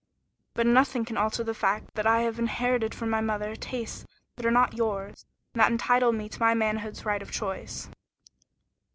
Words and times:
But 0.55 0.65
nothing 0.65 1.05
can 1.05 1.15
alter 1.15 1.43
the 1.43 1.53
fact 1.53 1.93
that 1.93 2.07
I 2.07 2.21
have 2.21 2.39
inherited 2.39 2.95
from 2.95 3.11
my 3.11 3.21
mother 3.21 3.55
tastes 3.55 4.03
that 4.35 4.47
are 4.47 4.49
not 4.49 4.73
yours, 4.73 5.27
and 5.53 5.59
that 5.61 5.71
entitle 5.71 6.11
me 6.11 6.27
to 6.27 6.39
my 6.39 6.55
manhood's 6.55 7.05
right 7.05 7.21
of 7.21 7.29
choice." 7.31 7.87